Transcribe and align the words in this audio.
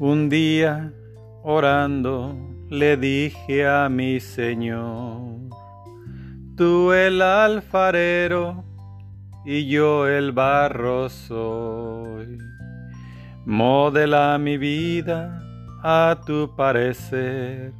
Un 0.00 0.28
día, 0.28 0.92
orando, 1.42 2.36
le 2.70 2.96
dije 2.96 3.66
a 3.66 3.88
mi 3.88 4.20
Señor, 4.20 5.40
tú 6.56 6.92
el 6.92 7.20
alfarero 7.20 8.62
y 9.44 9.66
yo 9.66 10.06
el 10.06 10.30
barro 10.30 11.08
soy. 11.08 12.38
Modela 13.44 14.38
mi 14.38 14.56
vida 14.56 15.42
a 15.82 16.20
tu 16.24 16.54
parecer, 16.54 17.72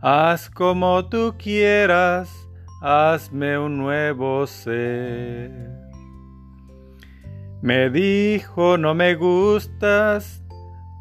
haz 0.00 0.48
como 0.48 1.06
tú 1.10 1.34
quieras, 1.36 2.30
hazme 2.80 3.58
un 3.58 3.76
nuevo 3.76 4.46
ser. 4.46 5.52
Me 7.60 7.90
dijo, 7.90 8.78
no 8.78 8.94
me 8.94 9.14
gustas, 9.16 10.41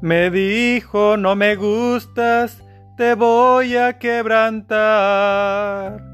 Me 0.00 0.30
dijo, 0.30 1.16
no 1.16 1.34
me 1.34 1.56
gustas, 1.56 2.62
te 2.96 3.14
voy 3.14 3.76
a 3.76 3.98
quebrantar. 3.98 6.04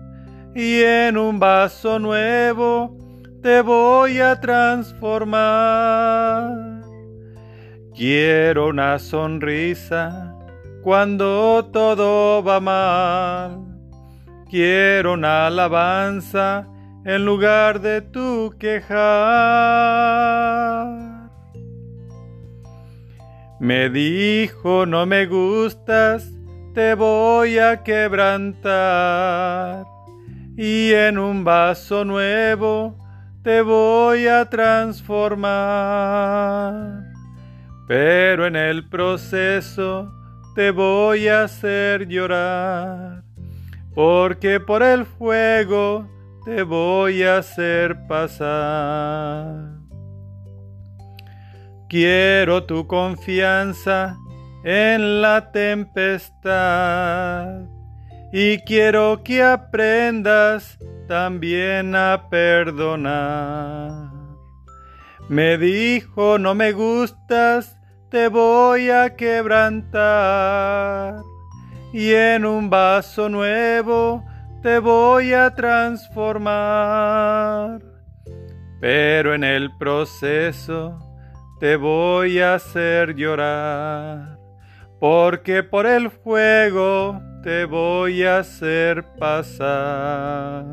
Y 0.55 0.83
en 0.83 1.17
un 1.17 1.41
vaso 1.41 1.99
nuevo 1.99 2.95
te 3.43 3.63
voy 3.63 4.21
a 4.21 4.39
transformar. 4.41 6.83
Quiero 7.95 8.69
una 8.69 8.99
sonrisa 8.99 10.35
cuando 10.83 11.71
todo 11.73 12.43
va 12.43 12.61
mal. 12.61 13.65
Quiero 14.49 15.13
una 15.15 15.47
alabanza 15.47 16.67
en 17.05 17.25
lugar 17.25 17.81
de 17.81 18.03
tu 18.03 18.55
quejar. 18.59 18.93
Me 23.63 23.89
dijo, 23.89 24.85
no 24.87 25.07
me 25.07 25.27
gustas, 25.27 26.29
te 26.75 26.97
voy 26.97 27.61
a 27.61 27.85
quebrantar. 27.85 29.85
Y 30.57 30.93
en 30.93 31.17
un 31.17 31.45
vaso 31.45 32.05
nuevo 32.05 32.99
te 33.45 33.63
voy 33.63 34.27
a 34.27 34.47
transformar. 34.47 37.05
Pero 37.87 38.49
en 38.49 38.57
el 38.57 38.89
proceso 38.89 40.13
te 40.57 40.73
voy 40.73 41.29
a 41.29 41.45
hacer 41.45 42.09
llorar. 42.09 43.23
Porque 43.95 44.59
por 44.59 44.83
el 44.83 45.07
fuego 45.07 46.09
te 46.45 46.65
voy 46.65 47.23
a 47.23 47.37
hacer 47.37 48.09
pasar. 48.09 49.82
Quiero 51.93 52.65
tu 52.65 52.87
confianza 52.87 54.17
en 54.65 55.21
la 55.21 55.53
tempestad 55.53 56.57
y 58.33 58.57
quiero 58.61 59.23
que 59.23 59.43
aprendas 59.43 60.79
también 61.07 61.95
a 61.95 62.31
perdonar. 62.31 64.11
Me 65.29 65.59
dijo, 65.59 66.39
no 66.39 66.55
me 66.55 66.73
gustas, 66.73 67.79
te 68.09 68.29
voy 68.29 68.89
a 68.89 69.15
quebrantar 69.15 71.17
y 71.93 72.15
en 72.15 72.47
un 72.47 72.71
vaso 72.71 73.29
nuevo 73.29 74.25
te 74.63 74.79
voy 74.79 75.35
a 75.35 75.55
transformar. 75.55 77.83
Pero 78.81 79.35
en 79.35 79.45
el 79.45 79.77
proceso 79.77 81.12
te 81.63 81.77
voy 81.77 82.41
a 82.41 82.57
hacer 82.57 83.15
llorar, 83.15 84.37
porque 84.99 85.63
por 85.63 85.87
el 85.87 86.11
fuego 86.11 87.23
te 87.45 87.67
voy 87.67 88.25
a 88.25 88.39
hacer 88.39 89.05
pasar. 89.17 90.65